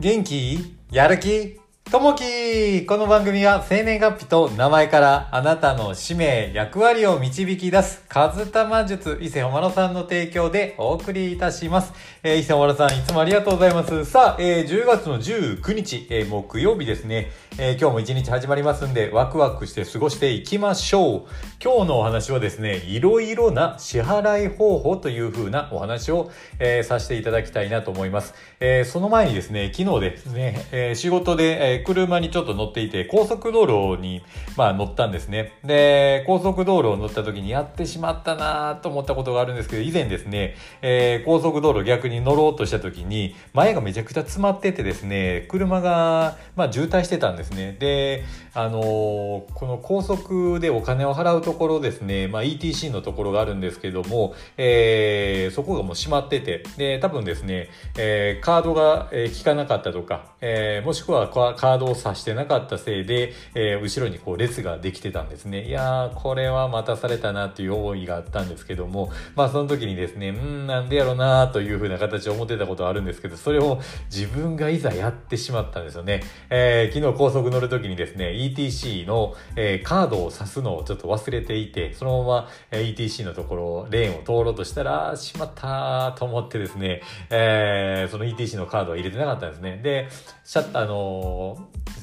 [0.00, 0.76] 元気？
[0.92, 1.58] やる気？
[1.90, 11.94] ともきこの番組は生年月日と名前からあなたの使命、役割を導き出す、カズタマ術、伊勢ほまろさんの提供でお送りいたします。
[12.22, 14.04] えー、伊勢ほまろさん、いつもありがとうございます。
[14.04, 21.26] さあ、えー、10月の19日、えー、木曜日ですね、えー、今日も一日始まりますんで、ワクワクして過ごしていきましょう。
[21.64, 28.34] 今日のお話はですね、いろいろな支払い方法という風なお話を、えー、させていただきたいなと思います。
[28.60, 34.22] えー、その前にですね、昨日ですね、えー、仕事で、えー、車にちょっと乗っていて、高速道路に、
[34.56, 35.52] まあ、乗ったんですね。
[35.64, 47.76] で、高速道路を乗った時にやってしまったなと思ったことがあるんですけど、以前ですね、えー、高速道路逆に乗ろうとした時に、前がめちゃくちゃ詰まっててですね、車が、まあ、渋滞してたんですね。
[47.78, 65.66] で、あのー、この高速でお金を払うところですね、まあ、ETC のところがあるんですけども、えー、そこがもう閉まってて、で、多分ですね、えー、カードが、効かなかったとか、えー、もしくはカーカードを挿してなかったせいで、えー、後ろにこう列ができてたんですね。
[65.66, 76.22] いやー、これは待たされたなっていう思いがあったんですけども、まあその時にですね、うん、なんでやろなーというふうな形を思ってたことはあるんですけど、それを自分がいざやってしまったんですよね。
[76.48, 89.80] えー、昨日高速乗る時にですね、ETC の、えー、カードを挿すのをちょっと忘れていて、そのまま、ETC のところ、レーンを通ろうとしたら、しまったと思ってですね、えー、その ETC のカードを入れてなかったんですね。
[89.82, 90.08] で、
[90.44, 91.57] シャッター、あの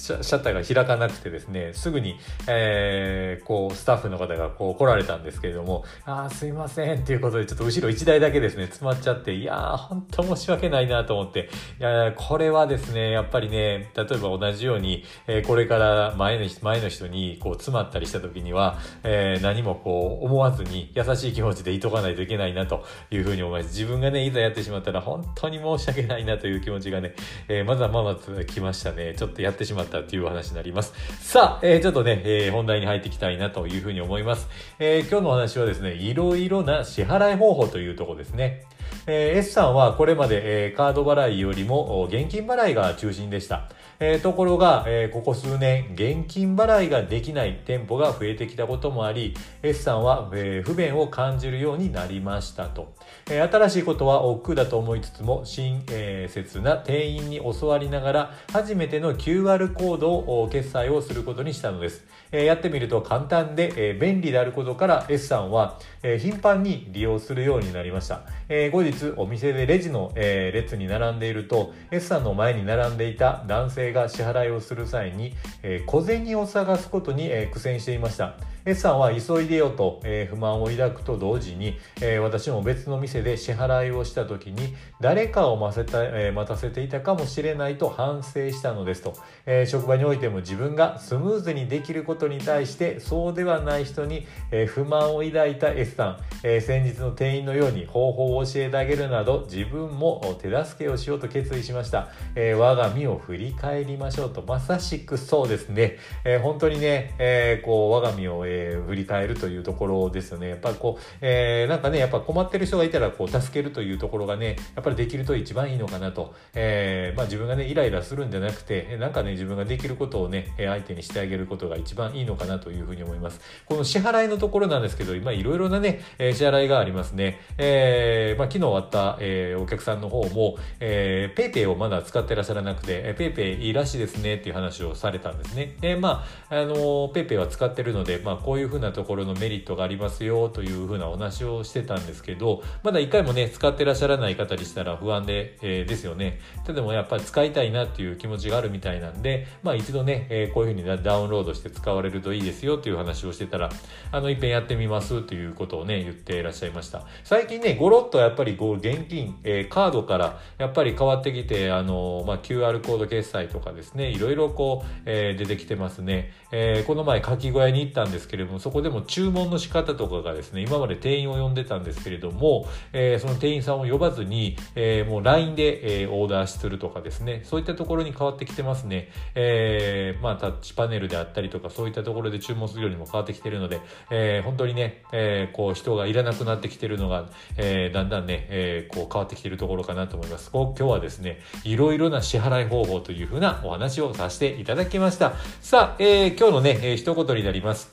[0.00, 23.76] シャッターが開かなくてですね、すぐに、えー、こう、スタッフの方がこう来られたんですけれども、あーすいませんっていうことで、ちょっと後ろ1台だけですね、詰まっちゃって、いやー、本当申し訳ないなと思って、いやこれはですね、やっぱりね、例えば同じように、えー、これから前の前の人にこう詰まったりした時には、えー、何もこう思わずに優しい気持ちでいとかないといけないなというふうに思います。
[23.76, 27.14] 自分がね、いざやってしまったら本当に申し訳ないなという気持ちがね、
[27.48, 29.14] えー、まずはまず来ましたね。
[29.16, 30.92] ちょっとやってしまったという話になります。
[31.20, 34.48] さあ、えー、ちょっとね、えー、本題に入っていきたいなというふうに思います。
[34.78, 38.64] えー、今日のお話はですね、いろいろな支払い方法というところですね。
[39.06, 43.68] えー、S さんはこれまで、えー、カード払いよりも現金払いが中心でした。
[44.02, 52.94] えー、ところが、えー、ここ数年、現金払いができない店舗が増えてきたこともあり、S さんは、えー、不便を感じるようになりましたと。
[53.30, 55.82] えー、新しいことは億劫だと思いつつも、親
[56.28, 62.06] 切な店員に教わりながら、初めての QR コードを決済をすることにしたのです。
[62.32, 68.22] えー、やってみると簡単で、えー、便利であることから S さんは、えー、頻繁に利用するようになりました。
[68.48, 78.36] えー、後日、お店でレジの、えー、列に並んでいると、S さんの前に並んでいた男性が支払いをする際に、えー、小銭を探すことに、えー、苦戦していました。
[78.66, 89.14] S さんは急いでよと、え、不満を抱くと同時に、え、私も別の店で支払いをした時に誰かを待せた、え、待たせていたかもしれないと反省したのですと、
[89.46, 110.48] え職場においても自分がスムーズにできることに対してそうではない人に、え不満を抱いた S さん、え先日の店員のように方法を教えてあげるなど自分も手助けをしようと決意しました、え我が身を振り返りましょうとまさしくそうですね、え本当にね、えこう我が身を、え、振り返るというところですよね。
[110.48, 116.34] やっぱこう、え、なんかね、やっぱ困ってる人がいたらこう助けるというところがね、やっぱりできると一番いいのかなと。
[116.54, 123.40] え、まあ自分がね、イライラするんじゃなくて、なんかね、自分ができることをね、相手にしてあげることが一番いいのかなというふうに思います。
[123.66, 127.40] この支払いのところなんですけど、今いろいろなね、支払いがありますね。
[127.58, 135.76] えー、まあ昨日あった、えー、お客さんの方も、えー、ペイペイをまだ使ってらっしゃらなくて、ペイペイいいらしいですねっていう話をされたんですね。
[135.80, 146.40] で、まあ、あの、ペイペイは使ってるので、まあこういうふうなところのメリットがありますよというふうなお話をしてたんですけど、まだ一回もね、使ってらっしゃらない方にしたら不安で、えー、ですよね。
[146.64, 153.70] ただもやっぱり使いたいなっていう気持ちがあるみたいなんで、まあ一度ね、えー、こういうふうにダウンロードして使われるといいですよという話をしてたら、
[154.12, 157.06] あの、いっぺんやってみますということをね、言っていらっしゃいました。
[157.24, 166.32] 最近ね、ごろっとやっぱぱりこう現金、えー、カードからやっぱり変わってきて、あの、まあ QR コード決済とかですね、いろいろこう、えー、出てきてますね。
[166.52, 179.10] えー、この前、かき小屋に行ったんですけれども、そこでも注文の仕方とかがですね、今まで店員を呼んでたんですけれども、えー、その店員さんを呼ばずに、えー、もう LINE で、えー、オーダーするとかですね、そういったところに変わってきてますね。
[179.34, 190.50] えー、まあタッチパネルであったりとか、そういったところで注文するようにも変わってきてるので、えー、本当にね、えー、こう人がいらなくなってきてるのが、えー、だんだんね、ねえー、こう変わってきてるところかなと思います。
[190.52, 195.34] 今日はですね、いろいろな支払い方法というふうなお話をさせていただきました。
[195.60, 197.92] さあ、えー、今日のね、えー、一言になります。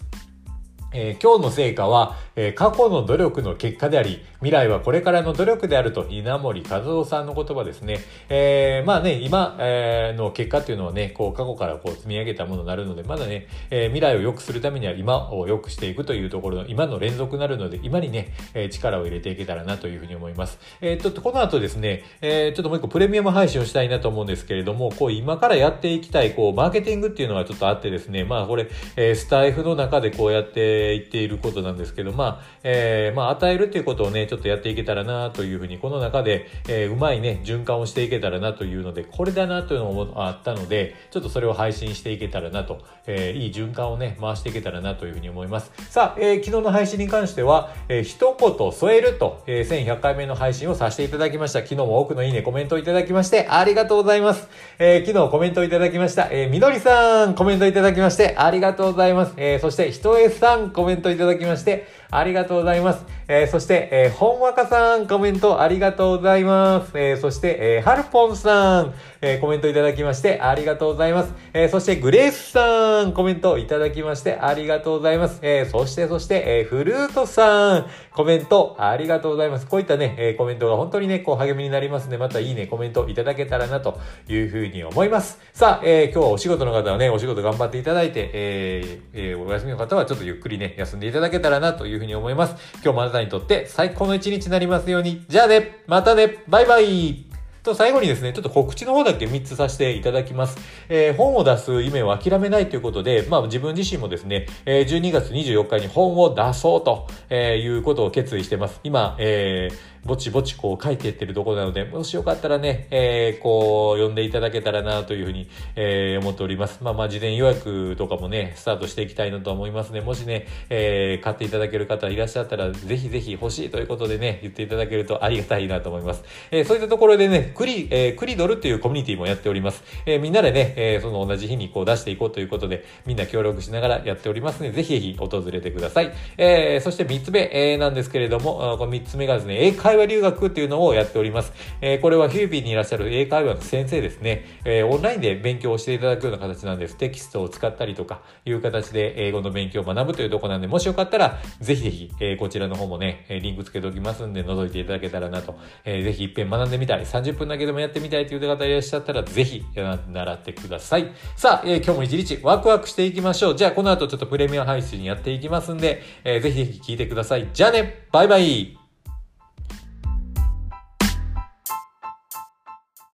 [0.93, 7.99] えー、今日の成果は、えー、過去の努力の結果であり、未来はこれからの努力であると、稲森和夫さんの言葉ですね。
[8.29, 20.59] えー、まあね、今、えー、の結果っていうのはね、こう過去からこう積み上げたものになるので、まだね、えー、未来を良くするためには今を良くしていくというところの、今の連続になるので、今にね、えー、力を入れていけたらなというふうに思います。
[20.81, 28.67] えー、っとこの後ですね、えー、ちょっともう一個プレミアム配信をしたいなと思うんですけれども、こう今からやっていきたい、こう、マーケティングっていうのがちょっとあってですね、まあこれ、
[28.97, 45.71] えー、スタイフの中でこうやっていっていることなんですけど、まあ、えー、まあ、与えるっていうことをね、ちょっとやっていけたらなというふうに、この中で、え、うまいね、循環をしていけたらなというので、これだなというのもあったので、ちょっとそれを配信していけたらなと、え、いい循環をね、回していけたらなというふうに思います。
[45.89, 51.59] さあ、え、昨日の配信に関しては、えー、一言添えると、え、1100回目の配信をさせていただきました。
[51.59, 54.47] 昨日も多くのいいね、コメントをいただきまして、ありがとうございます。
[54.79, 56.27] え、昨日コメントをいただきました。
[56.31, 59.33] え、みどりさん、コメントいただきまして、ありがとうございます。
[59.37, 63.05] え、そして、ひとえさん、コメントいただきまして、ありがとうございます。
[63.29, 66.91] えー、そして、えー、ほんわかさん、コメントありがとうございます。
[66.93, 71.33] えー、そして、えー、はるぽんさん、えー、コメントいただきましてありがとうございます。
[71.53, 75.39] えー、そして、グレースさん、コメントいただきましてありがとうございます。
[75.41, 79.67] えー、そして、そして、えー、フルートさん、コメントありがとうございます。
[79.67, 83.99] こういったね、えー、コメントが本当にね、こう励みになりますので、またいいね、コメントいただけたらなと
[84.29, 85.39] いうふうに思います。
[85.53, 92.55] さあ、えー、今日はお仕事の方はね、お仕事頑張っていただいて、えー、えー、お休みの方はちょっとゆっくりね、休んでいただけたらなというふうに思います。
[92.83, 95.25] 今日もあなたにとって最高の一日になりますように。
[95.27, 97.27] じゃあね、またね、バイバイ
[97.67, 100.57] と、最後にですね、ちょっと告知の方だけ3つさせていただきます。
[100.89, 108.79] えー、本を出す夢を諦めないということで、まあ自分自身もですね、えー、12月24日に本を出そうと、えー、いうことを決意してます。
[108.83, 109.77] 今、えー、
[110.07, 116.79] ぼちぼちこう書いていってるところなので、もしよかったらね、えー、こう、読んでいただけたらなというふうに、えー、思っております。
[116.81, 119.99] まあまあ、事前予約とかもね、スタートしていきたいなと思いますね。
[119.99, 126.23] もしね、えー、買っていただける方いらっしゃったら、ぜひぜひ欲しいということでね、言っていただけるとありがたいなと思います。
[126.51, 129.83] えー、そういったところでね、クリ、えー、クリドルっていうコミュニティもやっております。
[130.05, 136.13] えー、みんなでね、えー、その同じ日にこう出していこうということで、みんな協力しながらやっておりますので、ぜひぜひ訪れてください。
[136.37, 141.53] えー、そして3つ目、えー、なんですけれども、この3つ目がですね、英会話話留学っていうのをやっております。
[141.81, 146.95] えー、これはフィリピンにいらっしゃる英会話の先生ですね、えー、オンラインで勉強をしていただくような形なんです。
[146.95, 155.55] テキストを使ったりとかいう形で英語の勉強を学ぶというとこなんで、もしよかったら、ぜひぜひ、えー、こちらの方もね、リンクつけておきますんで、覗いていただけたらなと。
[155.85, 157.01] えー、ぜひ一遍学んでみたい。
[157.01, 161.11] 30分だけでもやってみたいという方いらっしゃったら、ぜひ、習ってください。
[161.35, 163.55] さあ、えー、今日も一日ワクワクしていきましょう。
[163.55, 167.47] じゃあ、この後ちょっとプレミア配信やっていきますんで、えー、ぜひぜひ聞いてください。
[167.53, 168.86] じゃあねバイバイ